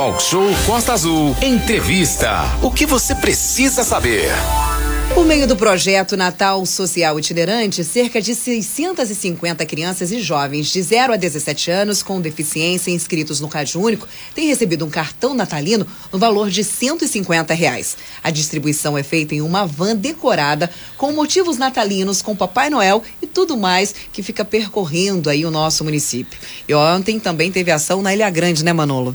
Talk 0.00 0.22
Show 0.22 0.48
Costa 0.64 0.94
Azul. 0.94 1.36
Entrevista. 1.42 2.44
O 2.62 2.70
que 2.70 2.86
você 2.86 3.14
precisa 3.14 3.84
saber? 3.84 4.30
Por 5.12 5.26
meio 5.26 5.46
do 5.46 5.54
projeto 5.54 6.16
Natal 6.16 6.64
Social 6.64 7.18
Itinerante, 7.18 7.84
cerca 7.84 8.18
de 8.18 8.34
650 8.34 9.66
crianças 9.66 10.10
e 10.10 10.18
jovens 10.18 10.68
de 10.68 10.80
0 10.80 11.12
a 11.12 11.16
17 11.16 11.70
anos 11.70 12.02
com 12.02 12.18
deficiência 12.18 12.90
inscritos 12.90 13.40
no 13.40 13.46
Rádio 13.46 13.78
Único 13.78 14.08
têm 14.34 14.48
recebido 14.48 14.86
um 14.86 14.88
cartão 14.88 15.34
natalino 15.34 15.86
no 16.10 16.18
valor 16.18 16.48
de 16.48 16.64
150 16.64 17.52
reais. 17.52 17.98
A 18.24 18.30
distribuição 18.30 18.96
é 18.96 19.02
feita 19.02 19.34
em 19.34 19.42
uma 19.42 19.66
van 19.66 19.94
decorada 19.94 20.70
com 20.96 21.12
motivos 21.12 21.58
natalinos, 21.58 22.22
com 22.22 22.34
Papai 22.34 22.70
Noel 22.70 23.02
e 23.20 23.26
tudo 23.26 23.54
mais 23.54 23.94
que 24.10 24.22
fica 24.22 24.46
percorrendo 24.46 25.28
aí 25.28 25.44
o 25.44 25.50
nosso 25.50 25.84
município. 25.84 26.40
E 26.66 26.72
ontem 26.72 27.20
também 27.20 27.52
teve 27.52 27.70
ação 27.70 28.00
na 28.00 28.14
Ilha 28.14 28.30
Grande, 28.30 28.64
né, 28.64 28.72
Manolo? 28.72 29.14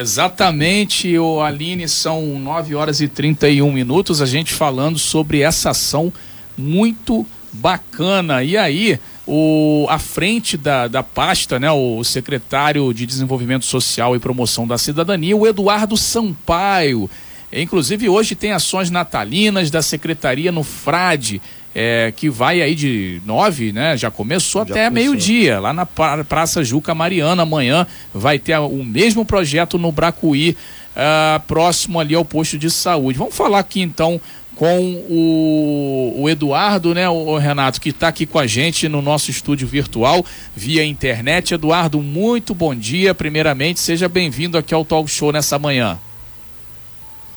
Exatamente, 0.00 1.18
o 1.18 1.42
Aline, 1.42 1.86
são 1.86 2.38
9 2.38 2.74
horas 2.74 3.02
e 3.02 3.06
31 3.06 3.70
minutos, 3.70 4.22
a 4.22 4.26
gente 4.26 4.50
falando 4.50 4.98
sobre 4.98 5.42
essa 5.42 5.70
ação 5.70 6.10
muito 6.56 7.26
bacana. 7.52 8.42
E 8.42 8.56
aí, 8.56 8.98
o, 9.26 9.84
à 9.90 9.98
frente 9.98 10.56
da, 10.56 10.88
da 10.88 11.02
pasta, 11.02 11.60
né, 11.60 11.70
o 11.70 12.02
secretário 12.02 12.94
de 12.94 13.04
Desenvolvimento 13.04 13.66
Social 13.66 14.16
e 14.16 14.18
Promoção 14.18 14.66
da 14.66 14.78
Cidadania, 14.78 15.36
o 15.36 15.46
Eduardo 15.46 15.98
Sampaio. 15.98 17.10
Inclusive, 17.52 18.08
hoje 18.08 18.34
tem 18.34 18.52
ações 18.52 18.90
natalinas 18.90 19.70
da 19.70 19.82
secretaria 19.82 20.50
no 20.50 20.62
Frade 20.62 21.42
é, 21.74 22.12
que 22.14 22.28
vai 22.28 22.60
aí 22.60 22.74
de 22.74 23.22
nove, 23.24 23.72
né? 23.72 23.96
Já 23.96 24.10
começou 24.10 24.66
já 24.66 24.72
até 24.72 24.90
meio-dia, 24.90 25.60
lá 25.60 25.72
na 25.72 25.86
Praça 25.86 26.64
Juca 26.64 26.94
Mariana. 26.94 27.42
Amanhã 27.42 27.86
vai 28.12 28.38
ter 28.38 28.58
o 28.58 28.84
mesmo 28.84 29.24
projeto 29.24 29.78
no 29.78 29.92
Bracuí, 29.92 30.56
uh, 30.96 31.40
próximo 31.46 32.00
ali 32.00 32.14
ao 32.14 32.24
posto 32.24 32.58
de 32.58 32.70
saúde. 32.70 33.18
Vamos 33.18 33.34
falar 33.34 33.60
aqui 33.60 33.80
então 33.80 34.20
com 34.56 35.04
o, 35.08 36.16
o 36.18 36.28
Eduardo, 36.28 36.92
né, 36.92 37.08
o, 37.08 37.38
Renato, 37.38 37.80
que 37.80 37.88
está 37.88 38.08
aqui 38.08 38.26
com 38.26 38.38
a 38.38 38.46
gente 38.46 38.90
no 38.90 39.00
nosso 39.00 39.30
estúdio 39.30 39.66
virtual 39.66 40.22
via 40.54 40.84
internet. 40.84 41.54
Eduardo, 41.54 42.02
muito 42.02 42.54
bom 42.54 42.74
dia. 42.74 43.14
Primeiramente, 43.14 43.80
seja 43.80 44.06
bem-vindo 44.06 44.58
aqui 44.58 44.74
ao 44.74 44.84
Talk 44.84 45.10
Show 45.10 45.32
nessa 45.32 45.58
manhã. 45.58 45.98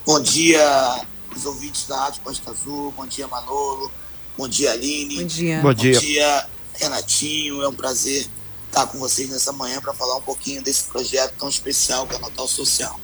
Bom 0.05 0.21
dia, 0.21 1.05
os 1.33 1.45
ouvintes 1.45 1.87
da 1.87 1.95
Rádio 1.97 2.21
Costa 2.23 2.51
Azul. 2.51 2.93
Bom 2.97 3.07
dia, 3.07 3.25
Manolo. 3.25 3.89
Bom 4.37 4.47
dia, 4.47 4.71
Aline. 4.71 5.17
Bom 5.17 5.25
dia. 5.25 5.61
Bom 5.61 5.73
dia, 5.73 5.93
Bom 5.93 5.99
dia 5.99 6.45
Renatinho. 6.79 7.61
É 7.61 7.67
um 7.67 7.73
prazer 7.73 8.27
estar 8.67 8.87
com 8.87 8.97
vocês 8.97 9.29
nessa 9.29 9.51
manhã 9.51 9.79
para 9.79 9.93
falar 9.93 10.17
um 10.17 10.21
pouquinho 10.21 10.61
desse 10.61 10.85
projeto 10.85 11.33
tão 11.37 11.47
especial 11.47 12.07
que 12.07 12.15
é 12.15 12.17
o 12.17 12.21
Natal 12.21 12.47
Social. 12.47 12.99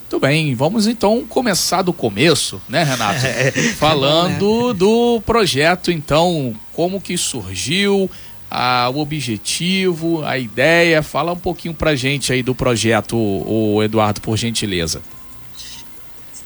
Muito 0.00 0.20
bem, 0.20 0.54
vamos 0.54 0.86
então 0.86 1.26
começar 1.26 1.82
do 1.82 1.92
começo, 1.92 2.62
né, 2.68 2.84
Renato? 2.84 3.20
É. 3.26 3.50
Falando 3.74 4.72
do 4.72 5.20
projeto, 5.22 5.90
então, 5.90 6.54
como 6.72 7.00
que 7.00 7.18
surgiu, 7.18 8.08
a, 8.50 8.88
o 8.88 8.98
objetivo, 8.98 10.24
a 10.24 10.38
ideia. 10.38 11.02
Fala 11.02 11.32
um 11.32 11.38
pouquinho 11.38 11.74
pra 11.74 11.96
gente 11.96 12.32
aí 12.32 12.42
do 12.42 12.54
projeto, 12.54 13.16
o 13.16 13.82
Eduardo, 13.82 14.20
por 14.20 14.36
gentileza. 14.36 15.02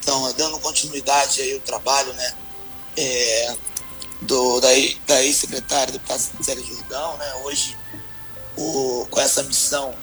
Então, 0.00 0.32
dando 0.36 0.58
continuidade 0.58 1.42
aí 1.42 1.52
ao 1.52 1.60
trabalho, 1.60 2.12
né? 2.14 2.32
É, 2.96 3.54
do, 4.22 4.60
da, 4.60 4.68
da 5.06 5.22
ex-secretária, 5.24 5.92
deputada 5.92 6.20
Célia 6.42 6.64
Jordão, 6.64 7.16
né? 7.16 7.34
hoje 7.44 7.76
o, 8.56 9.06
com 9.10 9.20
essa 9.20 9.42
missão 9.42 9.94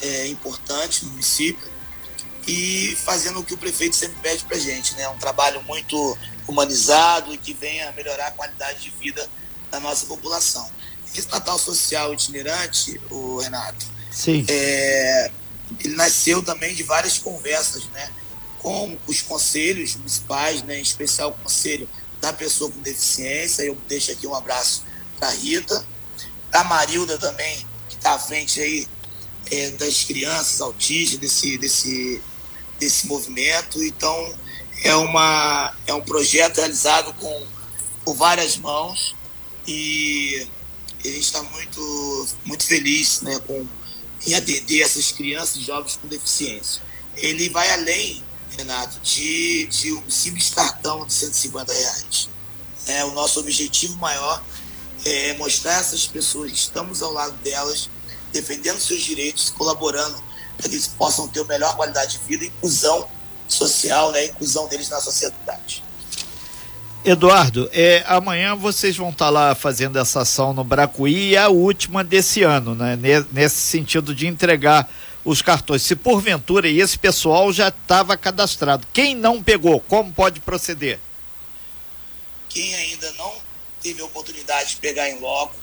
é, 0.00 0.26
importante 0.28 1.04
no 1.04 1.12
município 1.12 1.66
e 2.46 2.96
fazendo 3.04 3.40
o 3.40 3.44
que 3.44 3.54
o 3.54 3.58
prefeito 3.58 3.96
sempre 3.96 4.16
pede 4.22 4.44
para 4.44 4.58
gente, 4.58 4.94
né? 4.94 5.08
um 5.08 5.18
trabalho 5.18 5.62
muito 5.64 6.16
humanizado 6.46 7.32
e 7.34 7.38
que 7.38 7.52
venha 7.52 7.92
melhorar 7.92 8.28
a 8.28 8.30
qualidade 8.30 8.80
de 8.80 8.90
vida 8.90 9.28
da 9.70 9.80
nossa 9.80 10.06
população. 10.06 10.68
Esse 11.14 11.28
Natal 11.28 11.58
Social 11.58 12.12
itinerante, 12.14 13.00
o 13.10 13.38
Renato, 13.38 13.86
Sim. 14.10 14.44
É, 14.48 15.30
ele 15.84 15.94
nasceu 15.94 16.42
também 16.42 16.74
de 16.74 16.82
várias 16.82 17.18
conversas, 17.18 17.84
né, 17.86 18.10
com 18.58 18.96
os 19.06 19.22
conselhos 19.22 19.94
municipais, 19.96 20.62
né, 20.62 20.78
em 20.78 20.82
especial 20.82 21.30
o 21.30 21.42
conselho 21.42 21.88
da 22.20 22.32
pessoa 22.32 22.70
com 22.70 22.80
deficiência. 22.80 23.62
Eu 23.62 23.76
deixo 23.88 24.12
aqui 24.12 24.26
um 24.26 24.34
abraço 24.34 24.84
para 25.18 25.30
Rita, 25.30 25.84
a 26.52 26.64
Marilda 26.64 27.18
também, 27.18 27.66
que 27.88 27.96
está 27.96 28.14
à 28.14 28.18
frente 28.18 28.60
aí 28.60 28.86
é, 29.50 29.70
das 29.70 30.04
crianças 30.04 30.60
autistas, 30.60 31.18
desse, 31.18 31.58
desse, 31.58 32.22
desse 32.78 33.06
movimento. 33.06 33.82
Então, 33.82 34.34
é, 34.82 34.94
uma, 34.94 35.74
é 35.86 35.94
um 35.94 36.00
projeto 36.00 36.58
realizado 36.58 37.12
com, 37.14 37.46
por 38.04 38.14
várias 38.14 38.56
mãos 38.56 39.14
e 39.66 40.46
a 41.04 41.08
gente 41.08 41.20
está 41.20 41.42
muito, 41.42 42.28
muito 42.44 42.64
feliz 42.66 43.20
né, 43.22 43.38
com, 43.46 43.66
em 44.26 44.34
atender 44.34 44.82
essas 44.82 45.12
crianças 45.12 45.56
e 45.56 45.64
jovens 45.64 45.96
com 45.96 46.08
deficiência. 46.08 46.82
Ele 47.16 47.48
vai 47.48 47.70
além 47.72 48.22
Renato, 48.56 48.98
de, 49.00 49.66
de 49.66 49.92
um 49.92 50.10
simples 50.10 50.50
cartão 50.50 51.06
de 51.06 51.12
150 51.12 51.72
reais. 51.72 52.28
É, 52.86 53.04
o 53.04 53.12
nosso 53.12 53.40
objetivo 53.40 53.96
maior 53.98 54.42
é 55.04 55.34
mostrar 55.34 55.76
a 55.76 55.80
essas 55.80 56.06
pessoas 56.06 56.50
que 56.50 56.58
estamos 56.58 57.02
ao 57.02 57.12
lado 57.12 57.32
delas, 57.42 57.88
defendendo 58.32 58.80
seus 58.80 59.02
direitos, 59.02 59.50
colaborando 59.50 60.22
para 60.56 60.68
que 60.68 60.74
eles 60.74 60.88
possam 60.88 61.28
ter 61.28 61.40
a 61.40 61.44
melhor 61.44 61.76
qualidade 61.76 62.18
de 62.18 62.24
vida, 62.24 62.44
inclusão 62.44 63.08
social, 63.46 64.10
né, 64.12 64.26
inclusão 64.26 64.66
deles 64.68 64.88
na 64.88 65.00
sociedade. 65.00 65.84
Eduardo, 67.04 67.70
é, 67.72 68.04
amanhã 68.06 68.54
vocês 68.54 68.96
vão 68.96 69.10
estar 69.10 69.30
lá 69.30 69.54
fazendo 69.54 69.98
essa 69.98 70.22
ação 70.22 70.52
no 70.52 70.64
Bracuí, 70.64 71.36
a 71.36 71.48
última 71.48 72.02
desse 72.02 72.42
ano, 72.42 72.74
né? 72.74 72.98
Nesse 73.32 73.56
sentido 73.56 74.14
de 74.14 74.26
entregar 74.26 74.90
os 75.28 75.42
cartões. 75.42 75.82
Se 75.82 75.94
porventura 75.94 76.68
esse 76.68 76.98
pessoal 76.98 77.52
já 77.52 77.68
estava 77.68 78.16
cadastrado, 78.16 78.86
quem 78.92 79.14
não 79.14 79.42
pegou, 79.42 79.78
como 79.80 80.10
pode 80.10 80.40
proceder? 80.40 80.98
Quem 82.48 82.74
ainda 82.74 83.12
não 83.12 83.34
teve 83.82 84.00
a 84.00 84.06
oportunidade 84.06 84.70
de 84.70 84.76
pegar 84.76 85.08
em 85.10 85.20
loco, 85.20 85.54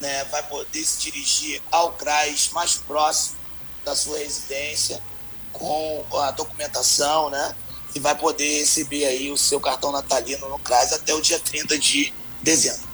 né, 0.00 0.24
vai 0.24 0.42
poder 0.42 0.84
se 0.84 0.98
dirigir 0.98 1.62
ao 1.70 1.92
CRAS 1.92 2.50
mais 2.52 2.74
próximo 2.74 3.36
da 3.84 3.94
sua 3.94 4.18
residência 4.18 5.00
com 5.52 6.04
a 6.14 6.32
documentação, 6.32 7.30
né? 7.30 7.54
E 7.94 8.00
vai 8.00 8.16
poder 8.16 8.58
receber 8.58 9.04
aí 9.04 9.30
o 9.30 9.36
seu 9.36 9.60
cartão 9.60 9.92
natalino 9.92 10.48
no 10.48 10.58
CRAS 10.58 10.92
até 10.92 11.14
o 11.14 11.20
dia 11.20 11.38
30 11.38 11.78
de 11.78 12.12
dezembro. 12.42 12.88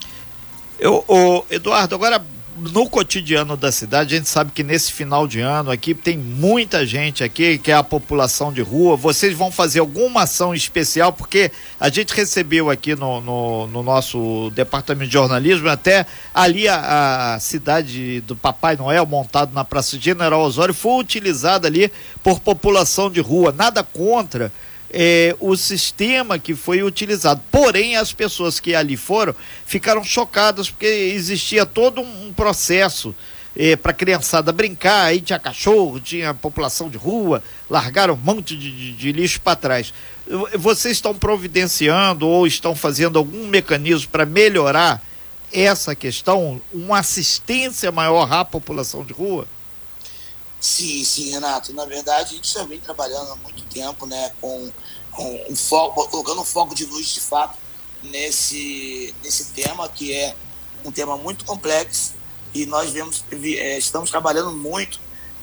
Eu, 0.78 1.04
o 1.08 1.44
Eduardo, 1.48 1.94
agora 1.94 2.24
no 2.58 2.88
cotidiano 2.88 3.56
da 3.56 3.70
cidade, 3.70 4.14
a 4.14 4.18
gente 4.18 4.28
sabe 4.28 4.50
que 4.52 4.62
nesse 4.62 4.92
final 4.92 5.26
de 5.26 5.40
ano 5.40 5.70
aqui 5.70 5.94
tem 5.94 6.18
muita 6.18 6.84
gente 6.84 7.22
aqui, 7.22 7.58
que 7.58 7.70
é 7.70 7.74
a 7.74 7.82
população 7.82 8.52
de 8.52 8.60
rua. 8.60 8.96
Vocês 8.96 9.36
vão 9.36 9.50
fazer 9.50 9.80
alguma 9.80 10.22
ação 10.22 10.54
especial, 10.54 11.12
porque 11.12 11.50
a 11.78 11.88
gente 11.88 12.12
recebeu 12.14 12.68
aqui 12.68 12.94
no, 12.94 13.20
no, 13.20 13.66
no 13.68 13.82
nosso 13.82 14.50
departamento 14.54 15.06
de 15.06 15.12
jornalismo, 15.12 15.68
até 15.68 16.04
ali 16.34 16.66
a, 16.68 17.34
a, 17.34 17.40
cidade 17.40 18.20
do 18.22 18.34
Papai 18.34 18.76
Noel, 18.76 19.06
montado 19.06 19.52
na 19.52 19.64
Praça 19.64 19.98
General 19.98 20.40
Osório, 20.40 20.74
foi 20.74 21.00
utilizada 21.00 21.68
ali 21.68 21.92
por 22.22 22.40
população 22.40 23.10
de 23.10 23.20
rua. 23.20 23.54
Nada 23.56 23.82
contra 23.82 24.52
é, 24.90 25.36
o 25.40 25.56
sistema 25.56 26.38
que 26.38 26.54
foi 26.54 26.82
utilizado. 26.82 27.40
Porém, 27.50 27.96
as 27.96 28.12
pessoas 28.12 28.58
que 28.58 28.74
ali 28.74 28.96
foram 28.96 29.34
ficaram 29.66 30.02
chocadas 30.02 30.70
porque 30.70 30.86
existia 30.86 31.66
todo 31.66 32.00
um 32.00 32.32
processo 32.32 33.14
é, 33.56 33.76
para 33.76 33.90
a 33.90 33.94
criançada 33.94 34.52
brincar. 34.52 35.06
Aí 35.06 35.20
tinha 35.20 35.38
cachorro, 35.38 36.00
tinha 36.00 36.32
população 36.32 36.88
de 36.88 36.96
rua, 36.96 37.42
largaram 37.68 38.14
um 38.14 38.16
monte 38.16 38.56
de, 38.56 38.70
de, 38.70 38.92
de 38.92 39.12
lixo 39.12 39.40
para 39.40 39.56
trás. 39.56 39.92
Vocês 40.58 40.96
estão 40.96 41.14
providenciando 41.14 42.26
ou 42.26 42.46
estão 42.46 42.74
fazendo 42.74 43.18
algum 43.18 43.46
mecanismo 43.46 44.10
para 44.10 44.26
melhorar 44.26 45.02
essa 45.50 45.94
questão, 45.94 46.60
uma 46.72 46.98
assistência 46.98 47.90
maior 47.90 48.30
à 48.30 48.44
população 48.44 49.02
de 49.02 49.14
rua? 49.14 49.46
Sim, 50.60 51.04
sim, 51.04 51.30
Renato. 51.30 51.72
Na 51.72 51.84
verdade, 51.84 52.32
a 52.32 52.36
gente 52.36 52.52
já 52.52 52.64
vem 52.64 52.80
trabalhando 52.80 53.32
há 53.32 53.36
muito 53.36 53.62
tempo, 53.64 54.06
né, 54.06 54.32
com, 54.40 54.70
com 55.12 55.44
um 55.48 55.56
foco, 55.56 56.08
colocando 56.08 56.40
um 56.40 56.44
foco 56.44 56.74
de 56.74 56.84
luz 56.86 57.08
de 57.08 57.20
fato 57.20 57.56
nesse, 58.02 59.14
nesse 59.22 59.46
tema, 59.52 59.88
que 59.88 60.12
é 60.12 60.34
um 60.84 60.90
tema 60.90 61.16
muito 61.16 61.44
complexo 61.44 62.18
e 62.54 62.66
nós 62.66 62.90
vemos, 62.90 63.24
é, 63.30 63.78
estamos 63.78 64.10
trabalhando 64.10 64.52
muito 64.52 65.00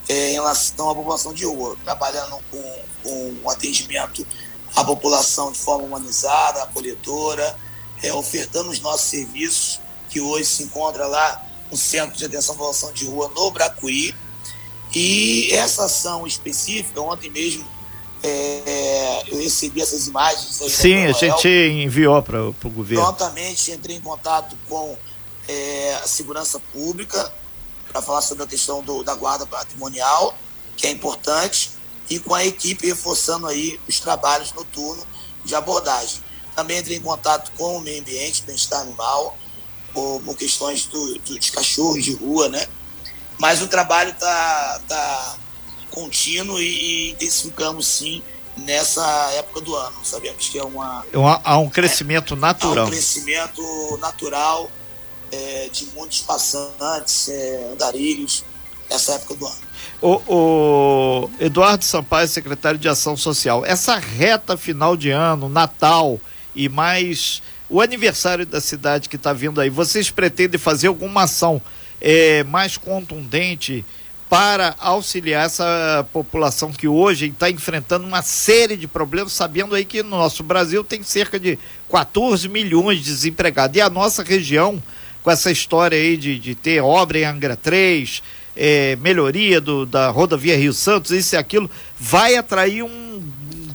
é, 0.07 0.31
em 0.31 0.33
relação 0.33 0.89
à 0.89 0.95
população 0.95 1.33
de 1.33 1.45
rua, 1.45 1.77
trabalhando 1.83 2.39
com, 2.51 2.83
com 3.03 3.35
um 3.43 3.49
atendimento 3.49 4.25
à 4.75 4.83
população 4.83 5.51
de 5.51 5.57
forma 5.57 5.85
humanizada, 5.85 6.63
acolhedora, 6.63 7.57
é, 8.03 8.13
ofertando 8.13 8.69
os 8.69 8.79
nossos 8.79 9.07
serviços, 9.09 9.79
que 10.09 10.19
hoje 10.19 10.45
se 10.45 10.63
encontra 10.63 11.07
lá 11.07 11.43
no 11.71 11.77
Centro 11.77 12.17
de 12.17 12.25
Atenção 12.25 12.55
à 12.55 12.57
População 12.57 12.91
de 12.91 13.05
Rua 13.05 13.31
no 13.35 13.51
Bracuí, 13.51 14.13
E 14.95 15.51
essa 15.51 15.85
ação 15.85 16.25
específica, 16.25 17.01
ontem 17.01 17.29
mesmo, 17.29 17.67
é, 18.23 19.23
eu 19.27 19.37
recebi 19.37 19.81
essas 19.81 20.07
imagens. 20.07 20.55
Sim, 20.71 21.05
a 21.05 21.11
gente 21.11 21.47
enviou 21.47 22.23
para 22.23 22.41
o 22.41 22.53
governo. 22.69 23.03
Prontamente 23.03 23.71
entrei 23.71 23.97
em 23.97 24.01
contato 24.01 24.55
com 24.69 24.97
é, 25.49 25.99
a 26.01 26.07
segurança 26.07 26.59
pública 26.71 27.31
para 27.91 28.01
falar 28.01 28.21
sobre 28.21 28.45
a 28.45 28.47
questão 28.47 28.81
do, 28.81 29.03
da 29.03 29.13
guarda 29.15 29.45
patrimonial, 29.45 30.33
que 30.77 30.87
é 30.87 30.91
importante, 30.91 31.71
e 32.09 32.17
com 32.17 32.33
a 32.33 32.45
equipe 32.45 32.87
reforçando 32.87 33.47
aí 33.47 33.79
os 33.87 33.99
trabalhos 33.99 34.53
noturnos 34.53 35.05
de 35.43 35.55
abordagem. 35.55 36.23
Também 36.55 36.79
entrei 36.79 36.97
em 36.97 37.01
contato 37.01 37.51
com 37.57 37.77
o 37.77 37.81
meio 37.81 37.99
ambiente, 37.99 38.43
bem-estar 38.43 38.79
animal, 38.79 39.37
por, 39.93 40.21
por 40.21 40.37
questões 40.37 40.85
do, 40.85 41.19
do, 41.19 41.37
dos 41.37 41.49
cachorros 41.49 42.03
de 42.03 42.13
rua, 42.13 42.47
né? 42.47 42.65
Mas 43.37 43.61
o 43.61 43.67
trabalho 43.67 44.11
está 44.11 44.81
tá 44.87 45.37
contínuo 45.91 46.59
e, 46.59 46.63
e 46.63 47.11
intensificamos 47.11 47.87
sim 47.87 48.21
nessa 48.57 49.31
época 49.33 49.61
do 49.61 49.75
ano. 49.75 49.95
Sabemos 50.03 50.47
que 50.49 50.57
é 50.57 50.63
uma. 50.63 51.05
Há 51.43 51.57
um 51.57 51.69
crescimento 51.69 52.33
é, 52.33 52.37
natural. 52.37 52.85
Há 52.85 52.87
um 52.87 52.91
crescimento 52.91 53.97
natural 54.01 54.71
é, 55.31 55.69
de 55.71 55.85
muitos 55.95 56.21
passantes, 56.21 57.29
é, 57.29 57.69
andarilhos, 57.73 58.43
nessa 58.89 59.13
época 59.13 59.35
do 59.35 59.45
ano. 59.45 59.65
O, 60.01 60.21
o, 60.27 61.31
Eduardo 61.39 61.83
Sampaio, 61.83 62.27
secretário 62.27 62.79
de 62.79 62.87
Ação 62.87 63.15
Social, 63.15 63.65
essa 63.65 63.97
reta 63.97 64.57
final 64.57 64.95
de 64.95 65.09
ano, 65.09 65.49
Natal 65.49 66.19
e 66.55 66.69
mais 66.69 67.41
o 67.69 67.81
aniversário 67.81 68.45
da 68.45 68.61
cidade 68.61 69.09
que 69.09 69.15
está 69.15 69.33
vindo 69.33 69.59
aí, 69.59 69.69
vocês 69.69 70.11
pretendem 70.11 70.59
fazer 70.59 70.87
alguma 70.87 71.23
ação 71.23 71.61
é, 72.01 72.43
mais 72.43 72.77
contundente 72.77 73.85
para 74.29 74.75
auxiliar 74.79 75.45
essa 75.45 76.05
população 76.11 76.71
que 76.71 76.87
hoje 76.87 77.27
está 77.27 77.49
enfrentando 77.49 78.05
uma 78.05 78.21
série 78.21 78.75
de 78.75 78.87
problemas, 78.87 79.33
sabendo 79.33 79.75
aí 79.75 79.85
que 79.85 80.01
no 80.01 80.09
nosso 80.09 80.43
Brasil 80.43 80.83
tem 80.83 81.03
cerca 81.03 81.39
de 81.39 81.59
14 81.91 82.49
milhões 82.49 82.97
de 82.99 83.05
desempregados. 83.05 83.77
E 83.77 83.81
a 83.81 83.89
nossa 83.89 84.23
região, 84.23 84.81
com 85.23 85.29
essa 85.29 85.51
história 85.51 85.97
aí 85.97 86.17
de, 86.17 86.39
de 86.39 86.55
ter 86.55 86.81
obra 86.81 87.19
em 87.19 87.23
Angra 87.23 87.55
3, 87.55 88.23
é, 88.55 88.95
melhoria 88.95 89.61
do, 89.61 89.85
da 89.85 90.09
rodovia 90.09 90.57
Rio 90.57 90.73
Santos, 90.73 91.11
isso 91.11 91.35
e 91.35 91.37
aquilo, 91.37 91.69
vai 91.97 92.35
atrair 92.35 92.83
um 92.83 93.21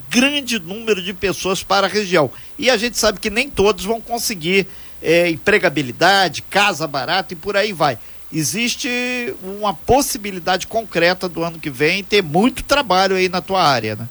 grande 0.08 0.58
número 0.58 1.00
de 1.00 1.14
pessoas 1.14 1.62
para 1.62 1.86
a 1.86 1.90
região. 1.90 2.30
E 2.58 2.68
a 2.68 2.76
gente 2.76 2.98
sabe 2.98 3.20
que 3.20 3.30
nem 3.30 3.48
todos 3.48 3.84
vão 3.84 4.00
conseguir 4.00 4.66
é, 5.02 5.28
empregabilidade, 5.28 6.42
casa 6.42 6.86
barata 6.86 7.32
e 7.32 7.36
por 7.36 7.56
aí 7.56 7.72
vai 7.72 7.98
existe 8.32 9.34
uma 9.42 9.74
possibilidade 9.74 10.66
concreta 10.66 11.28
do 11.28 11.42
ano 11.42 11.58
que 11.58 11.70
vem 11.70 12.04
ter 12.04 12.22
muito 12.22 12.62
trabalho 12.62 13.16
aí 13.16 13.28
na 13.28 13.40
tua 13.40 13.62
área, 13.62 13.96
né? 13.96 14.08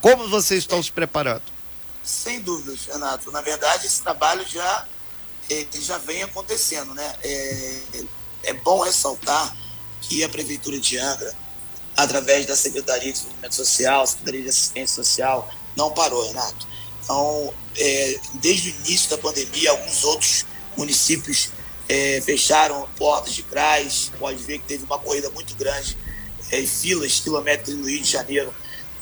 Como 0.00 0.28
vocês 0.28 0.60
estão 0.60 0.82
se 0.82 0.92
preparando? 0.92 1.42
Sem 2.02 2.40
dúvidas, 2.40 2.86
Renato. 2.86 3.30
Na 3.30 3.40
verdade, 3.40 3.86
esse 3.86 4.02
trabalho 4.02 4.44
já, 4.46 4.86
eh, 5.48 5.66
já 5.72 5.96
vem 5.98 6.22
acontecendo, 6.22 6.92
né? 6.92 7.14
É, 7.22 7.80
é 8.44 8.52
bom 8.52 8.82
ressaltar 8.82 9.56
que 10.00 10.24
a 10.24 10.28
Prefeitura 10.28 10.78
de 10.78 10.98
Angra, 10.98 11.32
através 11.96 12.44
da 12.44 12.56
Secretaria 12.56 13.04
de 13.04 13.12
Desenvolvimento 13.12 13.54
Social, 13.54 14.06
Secretaria 14.06 14.42
de 14.42 14.48
Assistência 14.48 14.96
Social, 14.96 15.48
não 15.76 15.92
parou, 15.92 16.26
Renato. 16.26 16.66
Então, 17.02 17.52
é, 17.76 18.20
desde 18.34 18.70
o 18.70 18.74
início 18.86 19.10
da 19.10 19.18
pandemia, 19.18 19.70
alguns 19.70 20.04
outros 20.04 20.46
municípios 20.76 21.50
é, 21.88 22.20
fecharam 22.20 22.88
portas 22.96 23.34
de 23.34 23.42
CRAS, 23.42 24.12
pode 24.18 24.42
ver 24.42 24.58
que 24.58 24.66
teve 24.66 24.84
uma 24.84 24.98
corrida 24.98 25.28
muito 25.30 25.54
grande, 25.56 25.96
é, 26.50 26.62
filas 26.62 27.20
quilométricos 27.20 27.74
no 27.74 27.88
Rio 27.88 28.00
de 28.00 28.10
Janeiro 28.10 28.54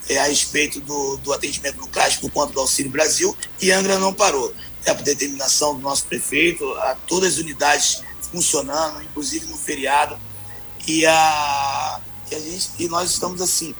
é, 0.09 0.19
a 0.19 0.25
respeito 0.25 0.81
do, 0.81 1.17
do 1.19 1.33
atendimento 1.33 1.77
no 1.77 1.89
CRAS 1.89 2.17
por 2.17 2.31
conta 2.31 2.53
do 2.53 2.61
Auxílio 2.61 2.91
Brasil, 2.91 3.37
e 3.61 3.71
Angra 3.71 3.99
não 3.99 4.15
parou. 4.15 4.53
É 4.85 4.95
por 4.95 5.03
determinação 5.03 5.75
do 5.75 5.81
nosso 5.81 6.07
prefeito, 6.07 6.65
a, 6.79 6.97
todas 7.07 7.35
as 7.35 7.39
unidades 7.39 8.03
funcionando, 8.33 9.03
inclusive 9.03 9.47
no 9.47 9.59
feriado, 9.59 10.19
e, 10.87 11.05
a, 11.05 12.01
e, 12.31 12.35
a 12.35 12.39
gente, 12.39 12.71
e 12.79 12.89
nós 12.89 13.11
estamos 13.11 13.43
assim, 13.43 13.75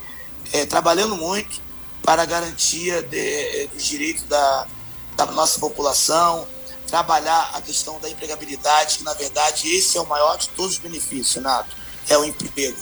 é, 0.53 0.65
trabalhando 0.65 1.15
muito 1.17 1.70
para 2.03 2.23
a 2.23 2.25
garantia 2.25 3.01
de, 3.01 3.67
dos 3.67 3.85
direitos 3.85 4.23
da, 4.23 4.67
da 5.15 5.25
nossa 5.27 5.59
população, 5.59 6.47
trabalhar 6.87 7.51
a 7.53 7.61
questão 7.61 7.99
da 7.99 8.09
empregabilidade, 8.09 8.97
que 8.97 9.03
na 9.03 9.13
verdade 9.13 9.73
esse 9.73 9.97
é 9.97 10.01
o 10.01 10.07
maior 10.07 10.37
de 10.37 10.49
todos 10.49 10.73
os 10.73 10.77
benefícios, 10.77 11.35
Renato, 11.35 11.75
é 12.09 12.17
o 12.17 12.25
emprego. 12.25 12.77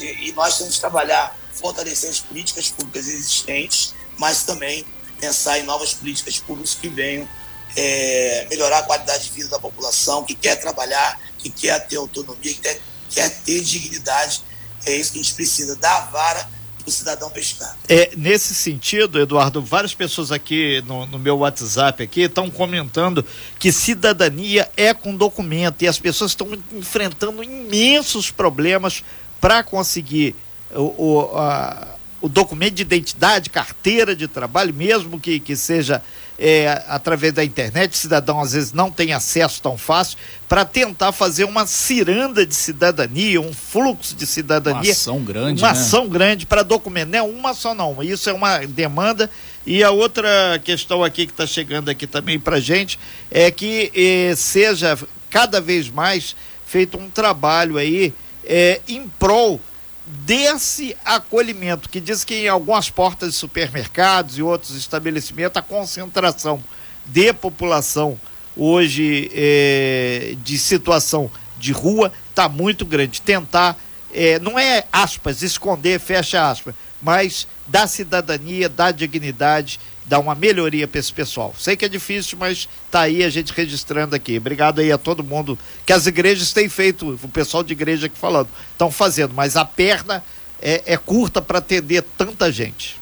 E 0.00 0.32
nós 0.32 0.56
temos 0.58 0.74
que 0.74 0.80
trabalhar, 0.80 1.36
fortalecer 1.52 2.10
as 2.10 2.20
políticas 2.20 2.70
públicas 2.70 3.06
existentes, 3.06 3.94
mas 4.16 4.42
também 4.42 4.86
pensar 5.20 5.58
em 5.58 5.64
novas 5.64 5.92
políticas 5.92 6.38
públicas 6.38 6.74
que 6.74 6.88
venham 6.88 7.28
é, 7.76 8.46
melhorar 8.48 8.78
a 8.78 8.82
qualidade 8.84 9.24
de 9.24 9.30
vida 9.30 9.48
da 9.48 9.58
população, 9.58 10.24
que 10.24 10.34
quer 10.34 10.56
trabalhar, 10.56 11.20
que 11.38 11.50
quer 11.50 11.86
ter 11.86 11.96
autonomia, 11.96 12.54
que 12.54 12.60
quer, 12.60 12.80
quer 13.10 13.28
ter 13.28 13.60
dignidade. 13.60 14.42
É 14.86 14.94
isso 14.94 15.12
que 15.12 15.18
a 15.18 15.22
gente 15.22 15.34
precisa, 15.34 15.76
dar 15.76 16.10
vara 16.10 16.55
cidadão 16.90 17.30
pescar. 17.30 17.76
É, 17.88 18.10
nesse 18.16 18.54
sentido, 18.54 19.20
Eduardo, 19.20 19.62
várias 19.62 19.94
pessoas 19.94 20.30
aqui 20.30 20.82
no, 20.86 21.06
no 21.06 21.18
meu 21.18 21.38
WhatsApp 21.38 22.02
aqui 22.02 22.22
estão 22.22 22.50
comentando 22.50 23.24
que 23.58 23.72
cidadania 23.72 24.68
é 24.76 24.94
com 24.94 25.16
documento 25.16 25.82
e 25.82 25.88
as 25.88 25.98
pessoas 25.98 26.32
estão 26.32 26.48
enfrentando 26.72 27.42
imensos 27.42 28.30
problemas 28.30 29.02
para 29.40 29.62
conseguir 29.62 30.34
o, 30.74 30.82
o, 30.96 31.36
a, 31.36 31.96
o 32.20 32.28
documento 32.28 32.74
de 32.74 32.82
identidade, 32.82 33.50
carteira 33.50 34.14
de 34.14 34.26
trabalho, 34.26 34.74
mesmo 34.74 35.20
que, 35.20 35.38
que 35.38 35.56
seja 35.56 36.02
é, 36.38 36.82
através 36.88 37.32
da 37.32 37.44
internet, 37.44 37.92
o 37.92 37.96
cidadão 37.96 38.40
às 38.40 38.52
vezes 38.52 38.72
não 38.72 38.90
tem 38.90 39.12
acesso 39.12 39.60
tão 39.62 39.76
fácil, 39.78 40.18
para 40.48 40.64
tentar 40.64 41.12
fazer 41.12 41.44
uma 41.44 41.66
ciranda 41.66 42.46
de 42.46 42.54
cidadania, 42.54 43.40
um 43.40 43.52
fluxo 43.52 44.14
de 44.14 44.26
cidadania. 44.26 44.82
Uma 44.82 44.92
ação 44.92 45.24
grande. 45.24 45.62
Uma 45.62 45.72
né? 45.72 45.78
ação 45.78 46.08
grande 46.08 46.46
para 46.46 46.62
documentar. 46.62 47.06
Não 47.06 47.18
é 47.18 47.22
uma 47.22 47.54
só, 47.54 47.74
não. 47.74 48.02
Isso 48.02 48.30
é 48.30 48.32
uma 48.32 48.58
demanda. 48.58 49.30
E 49.66 49.82
a 49.82 49.90
outra 49.90 50.60
questão 50.62 51.02
aqui 51.02 51.26
que 51.26 51.32
está 51.32 51.46
chegando 51.46 51.88
aqui 51.88 52.06
também 52.06 52.38
para 52.38 52.60
gente 52.60 52.98
é 53.30 53.50
que 53.50 53.90
eh, 53.94 54.34
seja 54.36 54.96
cada 55.28 55.60
vez 55.60 55.90
mais 55.90 56.36
feito 56.64 56.96
um 56.96 57.10
trabalho 57.10 57.76
aí 57.76 58.14
eh, 58.44 58.80
em 58.86 59.08
prol 59.18 59.60
desse 60.06 60.96
acolhimento, 61.04 61.88
que 61.88 62.00
diz 62.00 62.22
que 62.24 62.34
em 62.34 62.48
algumas 62.48 62.88
portas 62.88 63.30
de 63.30 63.34
supermercados 63.36 64.38
e 64.38 64.42
outros 64.42 64.76
estabelecimentos 64.76 65.56
a 65.56 65.62
concentração 65.62 66.62
de 67.04 67.32
população 67.32 68.18
hoje 68.56 69.30
é, 69.34 70.34
de 70.42 70.58
situação 70.58 71.30
de 71.58 71.72
rua 71.72 72.12
está 72.30 72.48
muito 72.48 72.84
grande. 72.84 73.20
Tentar, 73.20 73.76
é, 74.12 74.38
não 74.38 74.58
é 74.58 74.84
aspas, 74.92 75.42
esconder, 75.42 75.98
fecha 75.98 76.48
aspas, 76.48 76.74
mas 77.02 77.46
dar 77.66 77.86
cidadania, 77.86 78.68
dar 78.68 78.92
dignidade 78.92 79.80
dar 80.06 80.20
uma 80.20 80.34
melhoria 80.34 80.86
para 80.86 81.00
esse 81.00 81.12
pessoal. 81.12 81.54
Sei 81.58 81.76
que 81.76 81.84
é 81.84 81.88
difícil, 81.88 82.38
mas 82.38 82.68
tá 82.90 83.00
aí 83.02 83.24
a 83.24 83.30
gente 83.30 83.52
registrando 83.52 84.14
aqui. 84.14 84.38
Obrigado 84.38 84.80
aí 84.80 84.90
a 84.92 84.98
todo 84.98 85.22
mundo 85.22 85.58
que 85.84 85.92
as 85.92 86.06
igrejas 86.06 86.52
têm 86.52 86.68
feito, 86.68 87.18
o 87.22 87.28
pessoal 87.28 87.62
de 87.62 87.72
igreja 87.72 88.06
aqui 88.06 88.16
falando, 88.16 88.48
estão 88.72 88.90
fazendo, 88.90 89.34
mas 89.34 89.56
a 89.56 89.64
perna 89.64 90.24
é, 90.62 90.82
é 90.86 90.96
curta 90.96 91.42
para 91.42 91.58
atender 91.58 92.02
tanta 92.16 92.50
gente. 92.50 93.00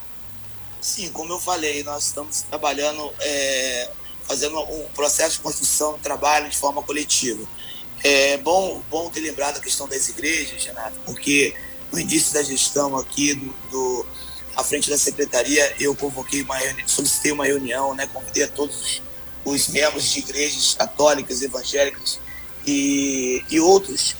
Sim, 0.80 1.10
como 1.10 1.32
eu 1.32 1.40
falei, 1.40 1.82
nós 1.82 2.06
estamos 2.06 2.42
trabalhando, 2.42 3.12
é, 3.20 3.90
fazendo 4.24 4.58
um 4.60 4.84
processo 4.94 5.36
de 5.36 5.40
construção 5.40 5.98
trabalho 5.98 6.48
de 6.48 6.56
forma 6.56 6.82
coletiva. 6.82 7.42
É 8.02 8.36
bom, 8.38 8.82
bom 8.90 9.08
ter 9.08 9.20
lembrado 9.20 9.58
a 9.58 9.60
questão 9.60 9.88
das 9.88 10.08
igrejas, 10.08 10.62
Renato, 10.64 10.98
porque 11.06 11.54
no 11.90 11.98
início 11.98 12.34
da 12.34 12.42
gestão 12.42 12.98
aqui 12.98 13.34
do, 13.34 13.54
do 13.70 14.06
à 14.56 14.64
frente 14.64 14.90
da 14.90 14.98
secretaria, 14.98 15.74
eu 15.80 15.94
convoquei 15.94 16.42
uma 16.42 16.56
reunião, 16.56 16.88
solicitei 16.88 17.32
uma 17.32 17.44
reunião, 17.44 17.94
né, 17.94 18.06
convidei 18.12 18.44
a 18.44 18.48
todos 18.48 19.02
os 19.44 19.68
membros 19.68 20.10
de 20.10 20.20
igrejas 20.20 20.74
católicas, 20.74 21.42
evangélicas 21.42 22.18
e, 22.66 23.44
e 23.50 23.60
outros 23.60 24.14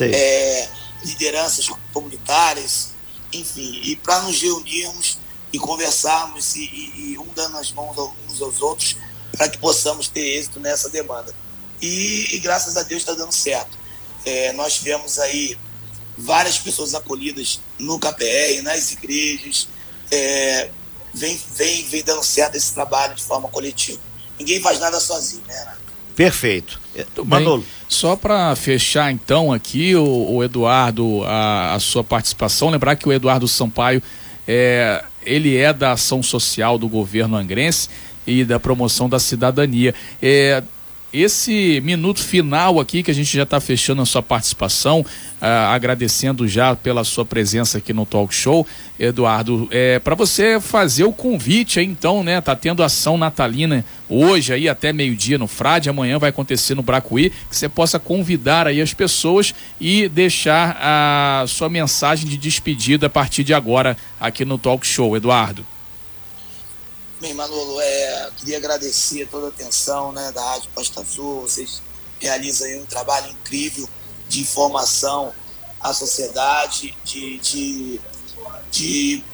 é, 0.00 0.68
lideranças 1.04 1.68
comunitárias, 1.92 2.90
enfim, 3.32 3.80
e 3.84 3.96
para 3.96 4.22
nos 4.22 4.40
reunirmos 4.40 5.18
e 5.52 5.58
conversarmos 5.58 6.56
e, 6.56 6.60
e, 6.64 7.12
e, 7.12 7.18
um 7.18 7.26
dando 7.34 7.56
as 7.56 7.72
mãos 7.72 7.96
uns 8.28 8.42
aos 8.42 8.60
outros 8.60 8.96
para 9.32 9.48
que 9.48 9.58
possamos 9.58 10.08
ter 10.08 10.20
êxito 10.20 10.60
nessa 10.60 10.88
demanda. 10.88 11.34
E, 11.80 12.34
e 12.34 12.38
graças 12.38 12.76
a 12.76 12.82
Deus 12.82 13.02
está 13.02 13.14
dando 13.14 13.32
certo. 13.32 13.76
É, 14.24 14.52
nós 14.52 14.74
tivemos 14.74 15.18
aí 15.18 15.56
várias 16.16 16.58
pessoas 16.58 16.94
acolhidas 16.94 17.60
no 17.78 17.98
KPR, 17.98 18.62
nas 18.62 18.92
igrejas, 18.92 19.68
é, 20.10 20.70
vem, 21.12 21.40
vem, 21.54 21.84
vem 21.84 22.02
dando 22.02 22.22
certo 22.22 22.56
esse 22.56 22.72
trabalho 22.72 23.14
de 23.14 23.22
forma 23.22 23.48
coletiva. 23.48 23.98
Ninguém 24.38 24.60
faz 24.60 24.78
nada 24.78 25.00
sozinho, 25.00 25.42
né, 25.46 25.74
Perfeito. 26.14 26.80
Manolo. 27.24 27.64
Só 27.88 28.16
para 28.16 28.56
fechar 28.56 29.12
então 29.12 29.52
aqui, 29.52 29.94
o, 29.94 30.36
o 30.36 30.42
Eduardo, 30.42 31.22
a, 31.24 31.74
a, 31.74 31.80
sua 31.80 32.02
participação, 32.02 32.70
lembrar 32.70 32.96
que 32.96 33.06
o 33.06 33.12
Eduardo 33.12 33.46
Sampaio 33.46 34.02
é, 34.48 35.04
ele 35.22 35.56
é 35.56 35.72
da 35.72 35.92
ação 35.92 36.22
social 36.22 36.78
do 36.78 36.88
governo 36.88 37.36
angrense 37.36 37.90
e 38.26 38.44
da 38.44 38.58
promoção 38.58 39.08
da 39.08 39.18
cidadania. 39.18 39.94
É, 40.22 40.62
esse 41.22 41.80
minuto 41.82 42.20
final 42.20 42.78
aqui, 42.78 43.02
que 43.02 43.10
a 43.10 43.14
gente 43.14 43.34
já 43.34 43.44
está 43.44 43.58
fechando 43.58 44.02
a 44.02 44.06
sua 44.06 44.22
participação, 44.22 45.00
uh, 45.00 45.44
agradecendo 45.70 46.46
já 46.46 46.76
pela 46.76 47.04
sua 47.04 47.24
presença 47.24 47.78
aqui 47.78 47.92
no 47.92 48.04
Talk 48.04 48.34
Show, 48.34 48.66
Eduardo, 48.98 49.68
é, 49.70 49.98
para 49.98 50.14
você 50.14 50.60
fazer 50.60 51.04
o 51.04 51.12
convite 51.12 51.78
aí 51.78 51.86
então, 51.86 52.22
né? 52.22 52.40
Tá 52.40 52.54
tendo 52.54 52.82
ação 52.82 53.16
natalina 53.16 53.84
hoje 54.08 54.52
aí 54.52 54.68
até 54.68 54.92
meio-dia 54.92 55.38
no 55.38 55.46
Frade, 55.46 55.88
amanhã 55.88 56.18
vai 56.18 56.30
acontecer 56.30 56.74
no 56.74 56.82
Bracuí, 56.82 57.30
que 57.48 57.56
você 57.56 57.68
possa 57.68 57.98
convidar 57.98 58.66
aí 58.66 58.80
as 58.80 58.92
pessoas 58.94 59.54
e 59.80 60.08
deixar 60.08 60.76
a 60.80 61.44
sua 61.46 61.68
mensagem 61.68 62.28
de 62.28 62.36
despedida 62.36 63.06
a 63.06 63.10
partir 63.10 63.44
de 63.44 63.54
agora 63.54 63.96
aqui 64.20 64.44
no 64.44 64.58
Talk 64.58 64.86
Show, 64.86 65.16
Eduardo. 65.16 65.75
Bem, 67.18 67.32
Manolo, 67.32 67.80
é, 67.80 68.30
queria 68.36 68.58
agradecer 68.58 69.26
toda 69.28 69.46
a 69.46 69.48
atenção 69.48 70.12
né, 70.12 70.30
da 70.32 70.50
Rádio 70.50 70.68
Costa 70.74 71.00
Azul. 71.00 71.40
Vocês 71.40 71.80
realizam 72.20 72.68
um 72.82 72.84
trabalho 72.84 73.30
incrível 73.30 73.88
de 74.28 74.42
informação 74.42 75.32
à 75.80 75.94
sociedade, 75.94 76.94
de, 77.04 77.38
de, 77.38 78.00
de, 78.70 79.24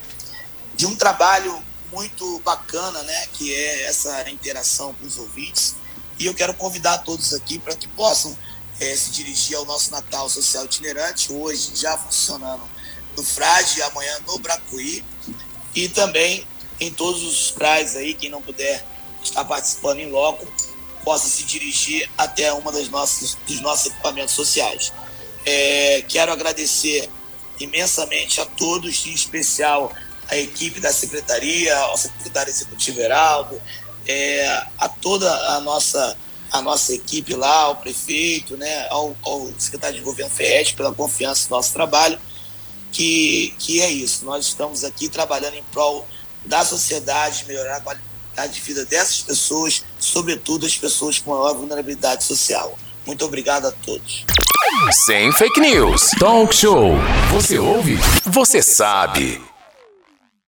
de 0.77 0.87
um 0.87 0.95
trabalho 0.95 1.61
muito 1.91 2.39
bacana, 2.45 3.03
né, 3.03 3.27
que 3.33 3.53
é 3.53 3.83
essa 3.83 4.31
interação 4.31 4.95
com 4.95 5.05
os 5.05 5.19
ouvintes. 5.19 5.75
E 6.21 6.27
eu 6.27 6.35
quero 6.35 6.55
convidar 6.55 6.99
todos 6.99 7.35
aqui 7.35 7.59
para 7.59 7.75
que 7.75 7.89
possam 7.89 8.39
é, 8.79 8.95
se 8.95 9.11
dirigir 9.11 9.57
ao 9.57 9.65
nosso 9.65 9.91
Natal 9.91 10.31
Social 10.31 10.67
Itinerante, 10.67 11.33
hoje 11.33 11.73
já 11.75 11.99
funcionando 11.99 12.63
no 13.17 13.25
Frade, 13.25 13.83
amanhã 13.83 14.21
no 14.25 14.39
Bracuí, 14.39 15.05
e 15.75 15.89
também 15.89 16.47
em 16.83 16.93
todos 16.93 17.23
os 17.23 17.51
praias 17.51 17.95
aí, 17.97 18.13
quem 18.13 18.29
não 18.29 18.43
puder 18.43 18.85
estar 19.23 19.45
participando 19.45 20.01
em 20.01 20.11
loco, 20.11 20.47
possa 21.05 21.29
se 21.29 21.45
dirigir 21.45 22.11
até 22.19 22.53
uma 22.53 22.73
das 22.73 22.89
nossas, 22.89 23.37
dos 23.47 23.61
nossos 23.61 23.87
equipamentos 23.87 24.35
sociais. 24.35 24.93
É, 25.45 26.05
quero 26.09 26.33
agradecer 26.33 27.09
imensamente 27.61 28.41
a 28.41 28.47
todos, 28.47 29.07
em 29.07 29.13
especial 29.13 29.93
a 30.29 30.37
equipe 30.37 30.81
da 30.81 30.93
secretaria, 30.93 31.77
ao 31.77 31.97
secretário 31.97 32.51
executivo 32.51 33.01
Heraldo, 33.01 33.61
é, 34.07 34.47
a 34.79 34.89
toda 34.89 35.31
a 35.55 35.61
nossa, 35.61 36.17
a 36.51 36.63
nossa 36.63 36.95
equipe 36.95 37.35
lá, 37.35 37.63
ao 37.63 37.77
prefeito, 37.77 38.57
né, 38.57 38.89
ao, 38.89 39.17
ao 39.23 39.53
secretário 39.59 39.99
de 39.99 40.05
governo 40.05 40.33
Ferret 40.33 40.75
pela 40.75 40.93
confiança 40.93 41.49
no 41.49 41.57
nosso 41.57 41.73
trabalho, 41.73 42.19
que, 42.91 43.55
que 43.59 43.81
é 43.81 43.91
isso, 43.91 44.25
nós 44.25 44.47
estamos 44.47 44.85
aqui 44.85 45.09
trabalhando 45.09 45.55
em 45.55 45.63
prol 45.65 46.07
da 46.45 46.65
sociedade, 46.65 47.45
melhorar 47.47 47.77
a 47.77 47.81
qualidade 47.81 48.55
de 48.55 48.61
vida 48.61 48.85
dessas 48.85 49.21
pessoas, 49.21 49.85
sobretudo 49.99 50.67
as 50.67 50.77
pessoas 50.77 51.19
com 51.19 51.31
maior 51.31 51.55
vulnerabilidade 51.55 52.25
social. 52.25 52.79
Muito 53.07 53.25
obrigado 53.25 53.67
a 53.67 53.73
todos. 53.73 54.25
Sem 55.05 55.33
fake 55.33 55.61
news. 55.61 56.11
Talk 56.19 56.55
show. 56.55 56.93
Você 57.33 57.59
ouve? 57.59 57.99
Você 58.25 58.63
sabe. 58.63 59.52